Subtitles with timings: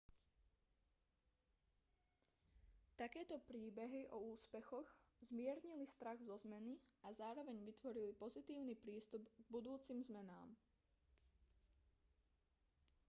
[3.01, 4.89] takéto príbehy o úspechoch
[5.29, 6.73] zmiernili strach zo zmeny
[7.05, 10.49] a zároveň vytvorili pozitívny prístup k budúcim zmenám